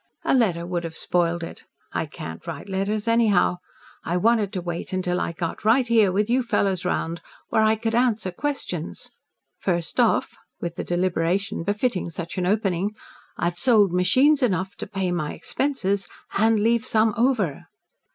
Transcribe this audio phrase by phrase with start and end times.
[0.23, 1.63] "A letter would have spoiled it.
[1.93, 3.57] I can't write letters anyhow.
[4.03, 7.75] I wanted to wait till I got right here with you fellows round where I
[7.75, 9.11] could answer questions.
[9.59, 12.89] First off," with the deliberation befitting such an opening,
[13.37, 17.67] "I've sold machines enough to pay my expenses, and leave some over."